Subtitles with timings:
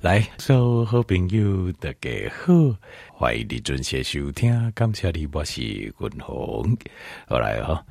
[0.00, 2.54] 来，所有好朋友大家好，
[3.12, 6.78] 欢迎你准时收听，感谢你，我是君鸿。
[7.26, 7.84] 好来哈、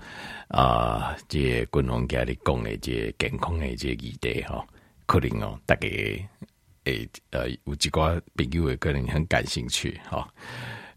[0.48, 4.66] 哦，啊，这君鸿家里讲的这健康的这议题哈，
[5.06, 5.88] 可能哦，大家
[6.86, 10.26] 诶呃有几个朋友会可能很感兴趣哈、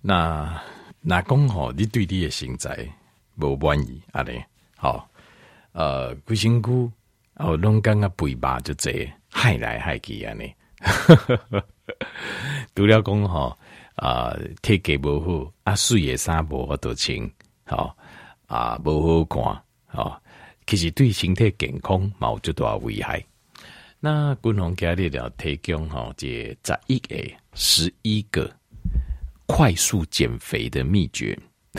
[0.01, 0.63] 那
[1.01, 2.89] 那讲吼，你对你的身材
[3.35, 4.23] 无满意啊？
[4.23, 4.47] 咧，
[4.77, 5.11] 好，
[5.73, 6.71] 呃，规身躯
[7.35, 10.33] 哦，拢感觉肥肉就这害来害去啊？
[10.35, 10.45] 呢。
[12.75, 13.57] 除了讲吼
[13.96, 17.31] 啊，体格无好啊，水也衫无法度穿，
[17.67, 17.95] 吼
[18.46, 20.17] 啊，无好看，吼，
[20.67, 23.23] 其实对身体健康冇最大危害。
[23.99, 27.17] 那君鸿今日要提供吼，这十一个
[27.53, 28.51] 十一个
[29.46, 31.39] 快速减肥的秘诀。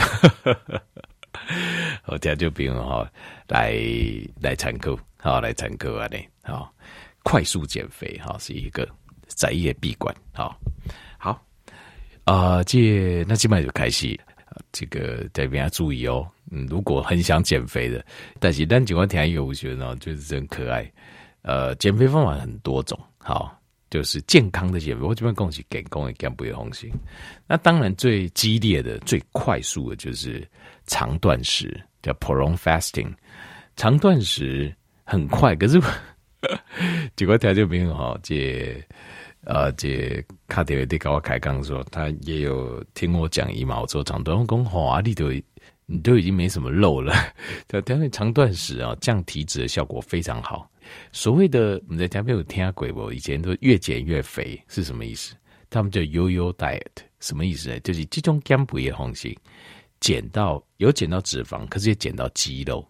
[2.03, 3.07] 好，这样就不用吼
[3.47, 3.75] 来
[4.39, 6.71] 来参考，好来参考啊，呢，好。
[7.23, 8.83] 快速减肥哈是一个
[9.35, 10.59] 宅业闭关好，
[11.17, 11.41] 好
[12.23, 14.17] 啊、这那基本上就开始，
[14.71, 16.25] 这个大家要注意哦。
[16.51, 18.05] 嗯，如果很想减肥的，
[18.39, 20.89] 但是但情况挺有趣的，就是真可爱。
[21.41, 23.57] 呃，减肥方法很多种，好，
[23.89, 25.03] 就是健康的减肥。
[25.03, 26.91] 我这边恭喜给公也干不会红心。
[27.47, 30.47] 那当然最激烈的、最快速的就是
[30.85, 33.11] 长断食，叫 prolong fasting。
[33.75, 35.81] 长断食很快，可是。
[37.15, 38.83] 结果条件没有好，这
[39.43, 45.31] 呃，这卡迪维蒂跟我开讲说，他也有听我讲一毛做长断，我讲好啊，你都
[45.87, 47.13] 你都已经没什么肉了，
[47.67, 50.69] 他他那长断食啊，降体脂的效果非常好。
[51.11, 53.11] 所谓的你在家没有听过不？
[53.11, 55.35] 以前都越减越肥是什么意思？
[55.69, 56.85] 他们叫 Yo-Yo Diet，
[57.19, 57.79] 什么意思呢？
[57.79, 59.35] 就是这种减肥的方式，
[59.99, 62.87] 减到有减到脂肪，可是也减到肌肉。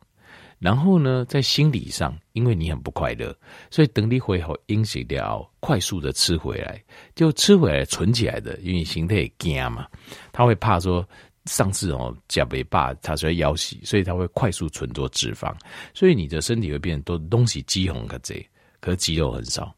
[0.62, 3.36] 然后呢，在心理上，因为你很不快乐，
[3.72, 6.80] 所以等你回好饮食掉，快速的吃回来，
[7.16, 9.88] 就吃回来存起来的，因为心态惊嘛，
[10.31, 11.03] 他会怕说
[11.45, 15.52] 上次哦加肥爸他说要死，所以他会快速存做脂肪，
[15.96, 18.36] 所以你的身体会变多东西肌红可这，
[18.80, 19.75] 可是肌肉很少。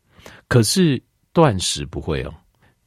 [0.49, 2.33] 可是断食不会哦，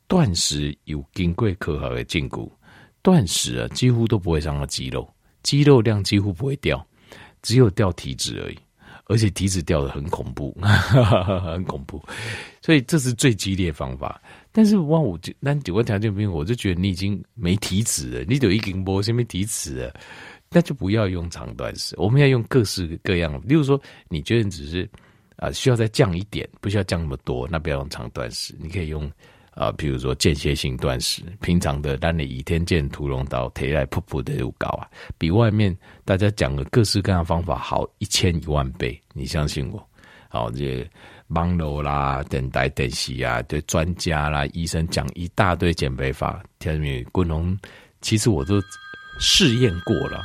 [0.07, 2.47] 断食有经过科学的禁锢，
[3.01, 5.09] 断食啊几乎都不会伤到肌肉，
[5.43, 6.87] 肌肉量几乎不会掉。
[7.47, 8.59] 只有掉体脂而已，
[9.05, 12.03] 而且体脂掉的很恐怖， 很恐怖，
[12.61, 14.21] 所以这是最激烈方法。
[14.51, 19.95] 但是万五就那九个条件不行，我就觉得你已经没体脂了，你都已经没什么体脂了，
[20.51, 21.95] 那就不要用长断食。
[21.99, 24.91] 我们要用各式各样，例如说，你觉得只是
[25.37, 29.09] 啊、需要再降一点，不需要降那么多，那不要用长断食，你可以用。
[29.57, 34.87] 啊，比如说间歇性断食，平常的让你倚天剑屠龙刀，提来噗噗的又高啊，
[35.17, 35.75] 比外面
[36.05, 39.89] 大家讲的各式各样方法好一千一万倍，你相信我？
[40.29, 40.91] 好，这些
[41.27, 47.59] 忙碌啦、等待等息啊，对专家啦、医生讲一大堆减肥法，天明君鸿，
[48.03, 48.61] 其实我都
[49.19, 50.23] 试验过了，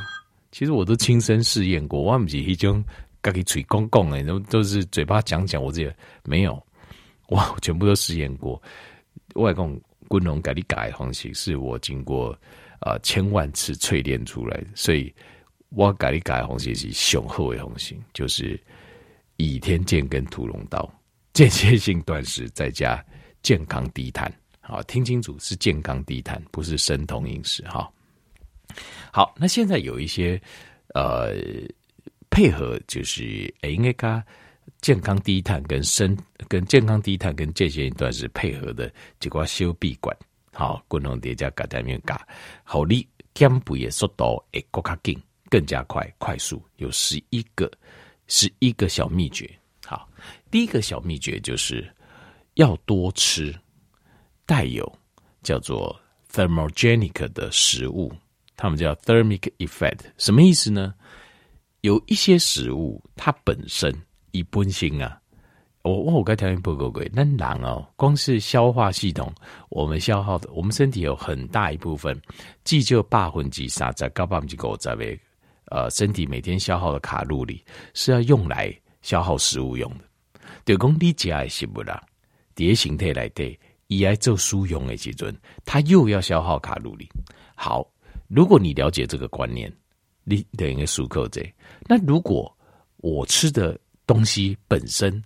[0.50, 2.84] 其实我都亲身试验过，我不是一种
[3.22, 5.90] 自己嘴讲讲的，都都是嘴巴讲讲，我自己
[6.22, 6.52] 没有，
[7.30, 8.60] 哇，我全部都试验过。
[9.34, 12.36] 外公君鸿给你改的方式，是我经过
[12.80, 15.12] 啊、千万次淬炼出来的，所以
[15.70, 18.60] 我给你改的方式是雄厚的方式，就是
[19.36, 20.92] 倚天剑跟屠龙刀，
[21.32, 23.04] 间歇性断食再加
[23.42, 24.32] 健康低碳。
[24.60, 27.62] 好，听清楚，是健康低碳，不是生酮饮食。
[27.64, 27.90] 哈，
[29.12, 30.40] 好，那现在有一些
[30.94, 31.34] 呃
[32.30, 34.24] 配合，就是诶应该加。
[34.82, 36.14] 健康低碳跟生
[36.48, 40.14] 跟健康低碳跟间歇性断食配合的结果，修闭管
[40.52, 42.20] 好，共同叠加改单元加，
[42.64, 45.16] 好你减肥的速度会更加紧，
[45.48, 46.60] 更加快快速。
[46.78, 47.70] 有十一个
[48.26, 49.48] 十一个小秘诀。
[49.86, 50.08] 好，
[50.50, 51.88] 第一个小秘诀就是
[52.54, 53.54] 要多吃
[54.44, 54.98] 带有
[55.44, 55.96] 叫做
[56.32, 58.12] thermogenic 的食物，
[58.56, 60.92] 他们叫 thermic effect，什么意思呢？
[61.82, 63.94] 有一些食物它本身。
[64.32, 65.18] 一般性啊，
[65.82, 67.86] 我我我该条件不够贵，那难哦。
[67.96, 69.32] 光是消化系统，
[69.68, 72.20] 我们消耗的，我们身体有很大一部分，
[72.64, 75.18] 既就八分之三在高百分之五在为
[75.66, 77.64] 呃身体每天消耗的卡路里
[77.94, 80.04] 是要用来消耗食物用的。
[80.64, 82.02] 对公你家的食物啦，
[82.54, 83.58] 叠形态来对，
[83.88, 85.34] 伊爱做输用的基准，
[85.64, 87.08] 它又要消耗卡路里。
[87.54, 87.86] 好，
[88.28, 89.72] 如果你了解这个观念，
[90.24, 91.42] 你等于漱口者。
[91.86, 92.54] 那如果
[92.98, 95.22] 我吃的东西本身，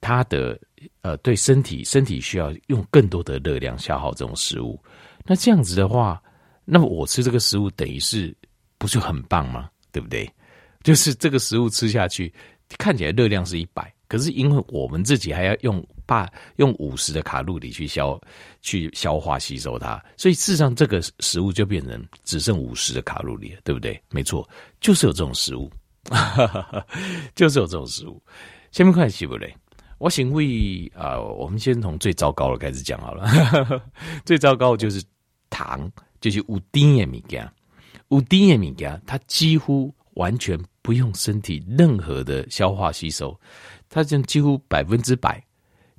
[0.00, 0.58] 它的
[1.02, 4.78] 呃，对身体身体需要用更多的热量消耗这种食物，
[5.24, 6.22] 那这样子的话，
[6.64, 8.36] 那么我吃这个食物等于是
[8.78, 9.70] 不是很棒吗？
[9.92, 10.28] 对不对？
[10.82, 12.32] 就是这个食物吃下去
[12.78, 18.20] 看起来热量是一百，可是因为我们自己还要用把用五十的卡路里去消
[18.60, 24.00] 去消化吸收它，所以事实上这个食物就变成只剩五十的卡路里了，对不对？
[24.10, 24.48] 没错，
[24.80, 25.70] 就是有这种食物，
[27.34, 28.22] 就是有这种食物。
[28.70, 29.54] 下面看起不嘞？
[29.98, 33.24] 我先为啊，我们先从最糟糕的开始讲好了。
[34.26, 35.00] 最糟糕的就是
[35.48, 35.88] 糖，
[36.20, 37.48] 就是有甜的物件，
[38.08, 43.38] 有甜的物件，它几乎完全不用身体任何的消化吸收。
[43.88, 45.40] 它就几乎百分之百，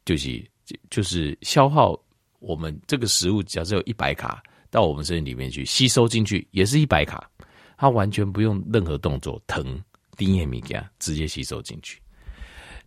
[0.03, 0.43] 就是
[0.89, 1.97] 就是消耗
[2.39, 7.29] 我们这个食物，假设有一百卡到我们身体里面去吸收进去，也是一百卡，
[7.77, 9.81] 它完全不用任何动作，疼
[10.17, 12.01] 低盐米加直接吸收进去。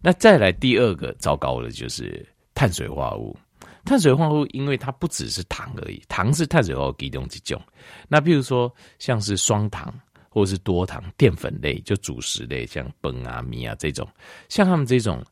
[0.00, 3.36] 那再来第二个糟糕的就是碳水化合物，
[3.84, 7.60] 碳水化合物因为它不只是糖而已，糖是碳水化合物其中一种。
[8.08, 9.92] 那比如说像是双糖。
[10.28, 14.06] 或是多糖淀粉类，就主食类，像苯啊、米啊这种，
[14.50, 15.24] 像他们这种，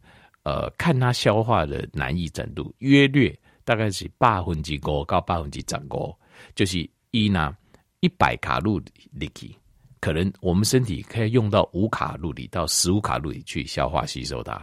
[0.44, 6.16] 呃，看它消化的难易程度，约略大概是八分之五到八分之十五，
[6.54, 7.54] 就是一呢
[8.00, 8.80] 一百卡路
[9.12, 9.54] 里，
[10.04, 14.62] 可能我们身体可以用到五卡路里到十五卡路里去消化吸收它，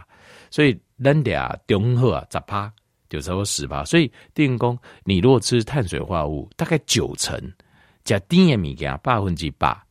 [0.52, 2.72] 所以咱俩中和啊，十趴
[3.08, 7.36] 就差不多十趴，所以电工，你如果吃碳水化合物，大概九成
[8.04, 9.84] 加低盐米加百分之八。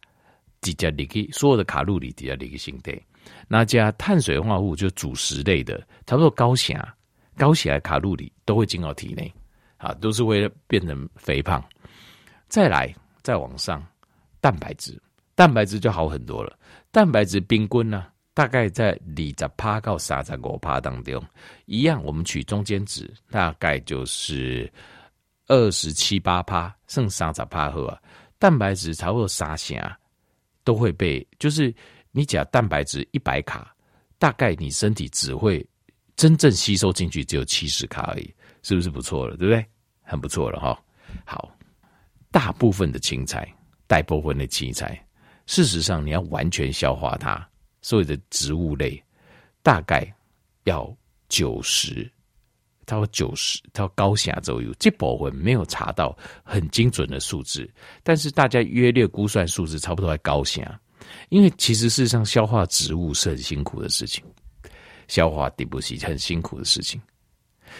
[0.61, 3.01] 直接里去所有的卡路里直接里去身体，
[3.49, 6.95] 那加碳水化合物就主食类的，差不多高血压、
[7.35, 9.33] 高血压卡路里都会进到体内，
[9.75, 11.61] 啊，都是为了变成肥胖。
[12.47, 13.85] 再来再往上，
[14.39, 15.01] 蛋白质，
[15.35, 16.57] 蛋白质就好很多了。
[16.91, 21.23] 蛋白质冰棍呢，大概在二十趴到三十五趴当中，
[21.65, 24.71] 一样我们取中间值，大概就是
[25.47, 27.97] 二十七八趴，剩三十趴后啊，
[28.37, 29.77] 蛋白质差不多三成。
[30.63, 31.73] 都会被，就是
[32.11, 33.75] 你讲蛋白质一百卡，
[34.19, 35.67] 大概你身体只会
[36.15, 38.31] 真正吸收进去只有七十卡而已，
[38.61, 39.35] 是不是不错了？
[39.37, 39.65] 对不对？
[40.03, 40.79] 很不错了哈。
[41.25, 41.49] 好，
[42.29, 43.51] 大部分的青菜，
[43.87, 45.03] 大部分的青菜，
[45.51, 47.45] 事实上你要完全消化它，
[47.81, 49.03] 所有的植物类
[49.61, 50.07] 大概
[50.63, 50.89] 要
[51.27, 52.09] 九十。
[52.85, 57.69] 到九十，到高下左右，这部分没有查到很精准的数字，
[58.01, 60.79] 但是大家约略估算数字差不多在高下，
[61.27, 64.23] 因为其实事实上消化植物是很辛苦的事情，
[65.07, 66.99] 消化底部是很辛苦的事情，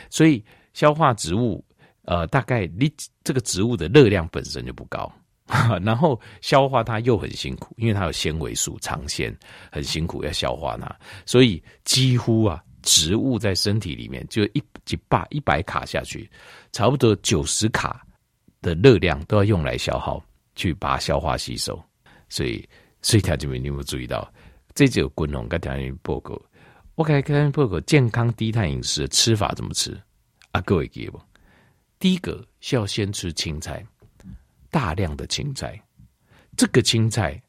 [0.10, 0.44] 所以
[0.74, 1.64] 消化植物，
[2.04, 2.90] 呃，大概你
[3.24, 5.12] 这个植物的热量本身就不高，
[5.84, 9.36] 然后消化它又很辛苦，因为它有纤维素、长纤，
[9.72, 10.90] 很辛苦要消化它，
[11.26, 12.64] 所以几乎啊。
[12.84, 16.28] 植物在身体里面就一几百一百卡下去，
[16.72, 18.04] 差不多九十卡
[18.60, 20.20] 的热量都要用来消耗，
[20.56, 21.80] 去把它消化吸收。
[22.28, 22.68] 所以，
[23.04, 24.28] 所以条件你有没有注意到？
[24.74, 26.42] 这就有滚龙跟条件报告。
[26.96, 29.96] 我给条件报告健康低碳饮食的吃法怎么吃
[30.52, 30.60] 啊？
[30.62, 31.22] 各位记不？
[32.00, 33.86] 第一个需要先吃青菜，
[34.72, 35.80] 大量的青菜。
[36.58, 37.40] 这个青菜，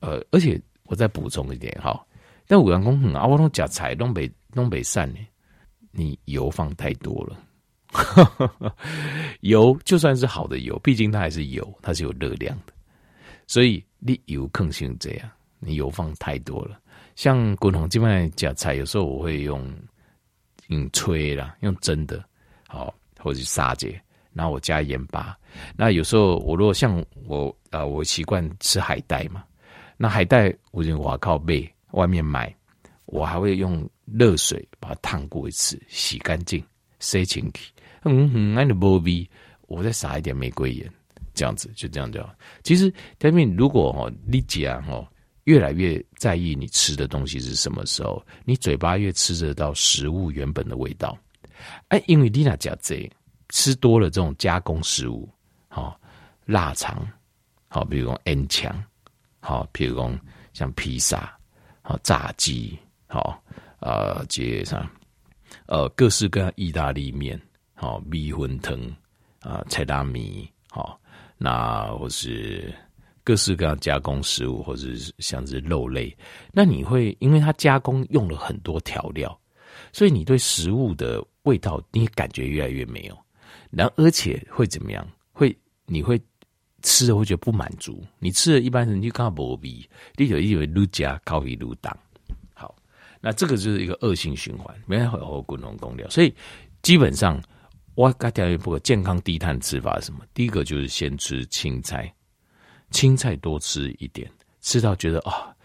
[0.00, 2.04] 呃，而且我再补充一点哈。
[2.46, 5.18] 但有人讲很啊，我拢食菜拢袂拢袂散呢，
[5.92, 7.38] 你油放太多了。
[9.40, 12.72] 油就算是好的油，毕竟它还是油，它是有热量的。
[13.46, 16.80] 所以你油更性这样，你油放太多了。
[17.14, 19.72] 像滚红基本上夹菜，有时候我会用
[20.66, 22.22] 用吹啦，用蒸的，
[22.66, 24.02] 好或者是沙姐，
[24.34, 25.34] 然后我加盐巴。
[25.76, 29.42] 那有时候我如果像我啊、我习惯吃海带嘛，
[29.96, 31.66] 那海带我就我靠背。
[31.92, 32.52] 外面买，
[33.04, 36.60] 我还会用热水把它烫过一次，洗干净，
[36.98, 37.70] 塞进去。
[38.02, 39.30] 嗯哼，那你不必，
[39.68, 40.92] 我再撒一点玫瑰盐，
[41.34, 42.34] 这样子就这样就好。
[42.64, 45.06] 其实，天命，如果哦，你讲哦，
[45.44, 51.16] 越来越在意你吃的东西是什么时候，你嘴巴越吃得到食物原本的味道。
[51.90, 53.08] 哎，因为你那讲这
[53.54, 55.28] 吃多了这种加工食物，
[55.68, 55.96] 好
[56.44, 57.06] 腊肠，
[57.68, 58.84] 好，比如讲 N 强，
[59.38, 60.20] 好，比如讲
[60.52, 61.32] 像披萨。
[61.86, 63.38] 好，炸鸡，好，
[63.78, 64.88] 呃，接上，
[65.66, 67.38] 呃，各式各样意大利面，
[67.74, 68.74] 好，米粉汤，
[69.40, 70.98] 啊，菜大米，好，
[71.36, 72.74] 那或是
[73.22, 76.16] 各式各样加工食物，或者是像是肉类，
[76.52, 79.38] 那你会因为它加工用了很多调料，
[79.92, 83.23] 所以你对食物的味道你感觉越来越没有，
[83.76, 85.06] 然后而且会怎么样？
[85.32, 86.20] 会你会。
[86.86, 91.98] 吃了会觉得不满足，你吃了一般人就看不比，你就以为愈加高于愈当。
[92.52, 92.76] 好，
[93.22, 96.06] 那这个就是一个恶性循环，没办法好好滚龙公料。
[96.10, 96.30] 所以
[96.82, 97.42] 基本上，
[97.94, 100.26] 我刚调一个健康低碳吃法是什么？
[100.34, 102.14] 第一个就是先吃青菜，
[102.90, 105.56] 青菜多吃一点，吃到觉得啊、哦，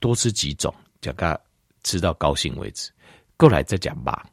[0.00, 1.40] 多吃几种，讲个
[1.84, 2.90] 吃到高兴为止。
[3.36, 4.28] 过来再讲吧，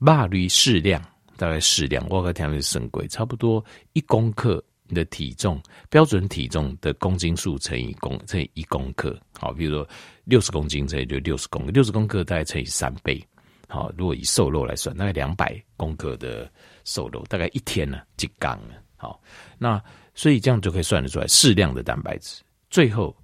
[0.00, 1.02] 肉类适量，
[1.36, 9.88] 大概适量，我个听的是贵，差不多一公克的体重，标准体重的公斤数乘以公乘以一公克，好，比如说
[10.24, 13.22] 六十公斤，这也就六十公克，六十公克大概乘以三倍，
[13.68, 16.50] 好，如果以瘦肉来算，大概两百公克的
[16.84, 19.20] 瘦肉，大概一天呢就缸了，好，
[19.58, 19.82] 那
[20.14, 23.16] 所以这样就可以算得出来适量的蛋白质，最后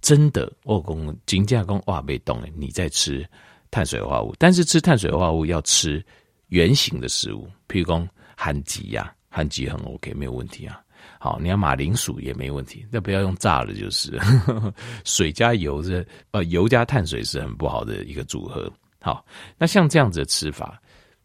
[0.00, 3.26] 真的我讲金价讲哇被动了，你在吃。
[3.68, 6.02] 碳水化合物，但是吃碳水化合物要吃
[6.48, 10.80] 圆形的食物，譬如说番薯呀，番薯很 OK，没有问题啊。
[11.18, 14.18] 好，你要马铃薯也没问题，但不要用炸的，就是
[15.04, 18.72] 水加油是呃油加碳水是很不好的一个组合。
[19.00, 19.24] 好，
[19.58, 20.80] 那像这样子的吃法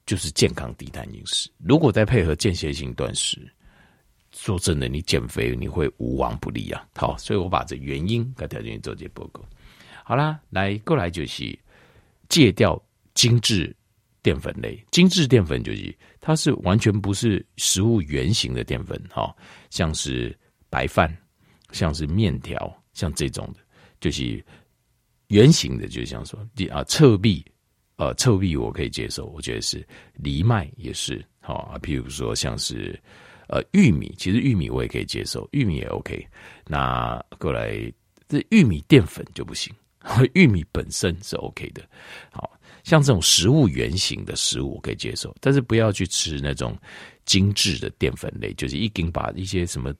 [0.06, 1.50] 就是健康低碳饮食。
[1.58, 3.40] 如果再配合间歇性断食，
[4.32, 6.86] 说真的，你减肥你会无往不利啊。
[6.96, 9.44] 好，所以我把这原因跟条件做这报告。
[10.04, 11.58] 好啦，来过来就是。
[12.30, 12.82] 戒掉
[13.14, 13.76] 精致
[14.24, 19.36] 淀粉类，精致淀粉就是它是完全不是食物原型的淀粉，哈，
[19.70, 20.38] 像是
[20.70, 21.16] 白饭，
[21.72, 23.60] 像是面条，像这种的，
[24.00, 24.44] 就是
[25.28, 27.44] 原型的，就像说第啊，侧壁，
[27.96, 29.86] 呃，侧壁我可以接受，我觉得是
[30.22, 33.00] 藜麦也是，好啊，譬如说像是
[33.48, 36.28] 呃玉米，其实玉米我也可以接受，玉米也 OK，
[36.68, 37.92] 那过来
[38.28, 39.74] 这玉米淀粉就不行。
[40.34, 41.88] 玉米本身是 OK 的，
[42.32, 42.52] 好
[42.84, 46.78] 像这种食物原型的食物可以接受，但是不要去吃那种
[47.26, 49.94] 精致的淀粉类，就是已经把一些什么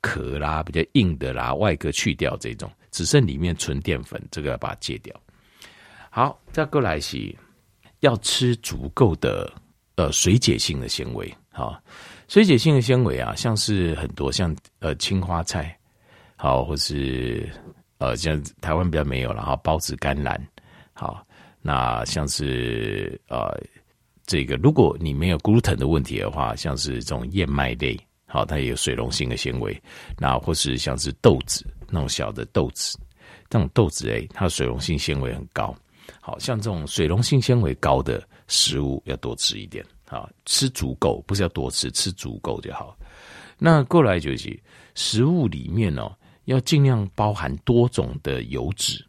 [0.00, 5.14] 壳啦、比较硬的啦、外壳去掉，这种只剩里面纯淀粉，这个要把它戒掉。
[6.10, 7.34] 好，再过来是
[8.00, 9.52] 要吃足够的
[9.96, 11.82] 呃水解性的纤维，好，
[12.28, 15.78] 水解性的纤维啊，像是很多像呃青花菜，
[16.36, 17.48] 好或是。
[18.00, 20.40] 呃，像台湾比较没有，然后孢子甘蓝，
[20.92, 21.26] 好，
[21.68, 23.54] 那像是呃，
[24.24, 27.94] 这个如果你没有 gluten 的问题的话，像是这种燕麦类，
[28.24, 29.78] 好，它也有水溶性的纤维，
[30.16, 32.98] 那或是像是豆子那种小的豆子，
[33.50, 35.76] 这种豆子类，它的水溶性纤维很高，
[36.22, 42.96] 好像这种水溶性纤维高的食物要多吃一点，好，吃足够，不是要多吃，吃足够就好。
[43.58, 44.58] 那过来就是
[44.94, 46.10] 食物里面哦。
[46.46, 49.06] 要尽量包含多种的油脂，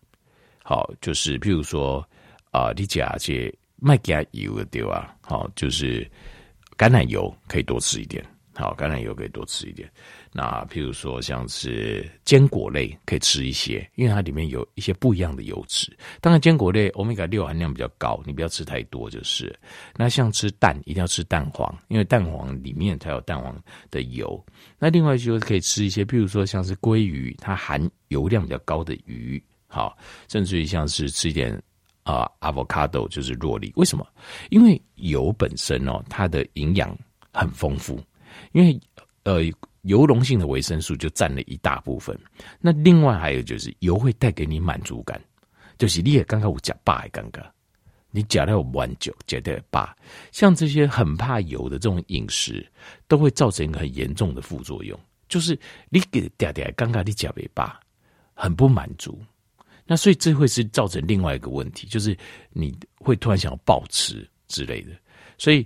[0.62, 2.06] 好，就是譬如说
[2.52, 5.16] 啊、你加些麦加油的对吧？
[5.22, 6.10] 好，就是
[6.78, 8.26] 橄榄油可以多吃一点，
[8.56, 9.90] 好，橄榄油可以多吃一点。
[10.32, 15.92] 那譬如说像是坚果类可以吃一些，因为它里面有一些不一样的油脂。
[16.22, 19.58] 当然，坚果类欧米伽六含量比较高，你不要吃太多就是。
[19.96, 23.56] 那像吃蛋，一定要吃蛋黄，因为蛋黄里面才有蛋黄
[23.90, 24.44] 的油。
[24.78, 31.60] 那另外就是可以吃一些，譬如说像是鲑鱼，它含油量比较高的鱼，好，甚至于像是吃一点
[32.04, 33.72] 啊、avocado 就是酪梨。
[33.76, 34.08] 为什么？
[34.50, 36.98] 因为油本身哦，它的营养
[37.32, 38.02] 很丰富，
[38.52, 38.80] 因为
[39.24, 39.42] 呃
[39.84, 42.18] 油溶性的维生素就占了一大部分。
[42.60, 45.22] 那另外还有就是油会带给你满足感，
[45.78, 47.46] 就是你也刚刚我讲爸也刚刚。
[48.12, 49.96] 你讲的有蛮久，讲的吧，
[50.32, 52.68] 像这些很怕油的这种饮食，
[53.08, 55.56] 都会造成一个很严重的副作用，就是
[55.90, 57.80] 你给嗲嗲刚刚你讲的吧，
[58.34, 59.22] 很不满足，
[59.92, 62.16] 那所以这会是造成另外一个问题，就是
[62.52, 64.92] 你会突然想要暴吃之类的，
[65.40, 65.66] 所以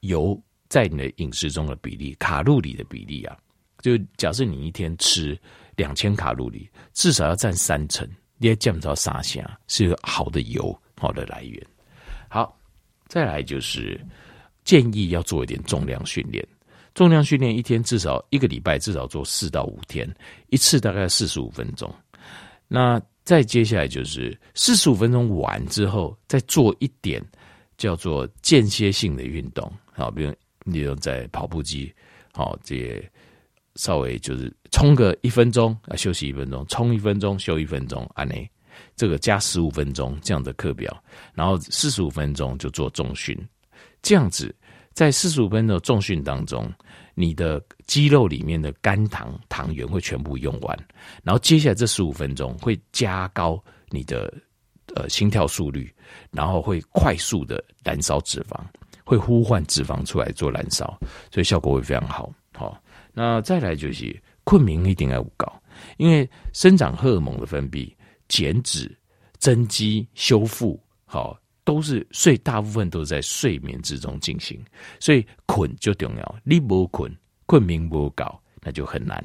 [0.00, 0.36] 油
[0.68, 3.38] 在你的饮食中的比例，卡路里的比例啊，
[3.80, 5.38] 就假设你一天吃
[5.76, 8.04] 两千卡路里，至少要占三成，
[8.38, 11.64] 你也见不到沙下是一个好的油，好的来源。
[12.28, 12.58] 好，
[13.06, 14.04] 再来就是
[14.64, 16.44] 建议要做一点重量训练。
[16.92, 20.12] 重量训练一天至少一个礼拜至少做四到五天，
[20.48, 21.88] 一次大概四十五分钟。
[22.66, 23.00] 那
[23.30, 27.24] 再接下来就是四十五分钟完之后，再做一点
[27.78, 29.72] 叫做间歇性的运动。
[29.92, 30.34] 好，比如
[30.64, 31.94] 你用在跑步机，
[32.32, 33.00] 好，这
[33.76, 38.34] 稍微就是冲个一分钟啊，休息一分钟，冲一分钟，休一分钟，按呢。
[38.96, 40.92] 这个加十五分钟这样的课表，
[41.32, 43.38] 然后四十五分钟就做重训，
[44.02, 44.52] 这样子
[44.92, 46.68] 在四十五分钟的重训当中，
[47.20, 50.78] 你的肌肉里面的肝糖糖原会全部用完，
[51.22, 54.32] 然后接下来这十五分钟会加高你的
[54.94, 55.92] 呃心跳速率，
[56.30, 58.58] 然后会快速的燃烧脂肪，
[59.04, 60.98] 会呼唤脂肪出来做燃烧，
[61.30, 62.32] 所以效果会非常好。
[62.54, 65.46] 好，那再来就是困眠一定要高，
[65.98, 67.92] 因为生长荷尔蒙的分泌。
[68.30, 68.96] 减脂、
[69.38, 74.62] 增肌、修复，好，都是睡，大部分都是在睡眠之中进行，
[74.98, 76.36] 所以困就重要。
[76.44, 77.14] 你不困，
[77.46, 79.22] 困眠不高，那就很难。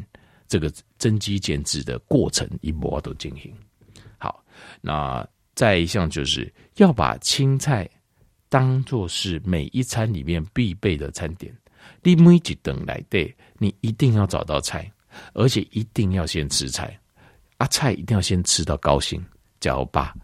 [0.48, 3.52] 这个增肌减脂的过程一波都进行。
[4.18, 4.44] 好，
[4.80, 7.90] 那再一项就是要把青菜、
[8.48, 11.52] 当做是每一餐里面必备的餐点。
[12.04, 14.92] 你每一顿来对，你一定要找到菜，
[15.34, 17.00] 而且一定要先吃菜。
[17.58, 19.24] 啊，菜一定要先吃到高兴，
[19.60, 20.16] 叫爸。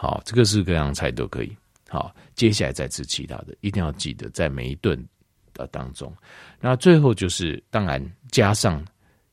[0.00, 1.54] 好，这个是各样菜都可以。
[1.86, 4.98] 好，接下来再吃其他的，一定要记得在每一顿
[5.52, 6.10] 的当中。
[6.58, 8.82] 那最后就是，当然加上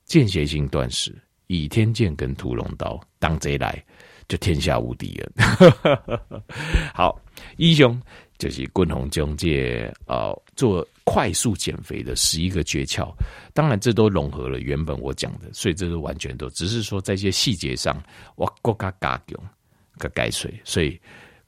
[0.04, 3.82] 间歇性断食，倚天剑跟屠龙刀，当贼来
[4.28, 5.32] 就天下无敌了。
[6.92, 7.18] 好，
[7.56, 7.98] 一雄
[8.36, 13.10] 就是滚红中介呃做快速减肥的十一个诀窍。
[13.54, 18.02] 当然，这都融合了原本我讲的，所以这是完全都只是说在一些细节上，
[18.36, 19.40] 我更加加强、
[19.98, 20.98] 个解水，所以。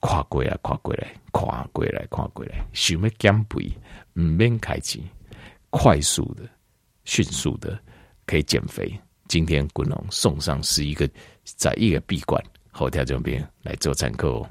[0.03, 3.71] 跨过来，跨过来，跨过来，跨过来，想要减肥，
[4.15, 5.05] 唔免开机，
[5.69, 6.49] 快速的、
[7.05, 7.79] 迅速的
[8.25, 8.99] 可以减肥。
[9.29, 11.07] 今天滚龙送上十一个
[11.45, 14.51] 在一个闭关，后条这边来做参考哦。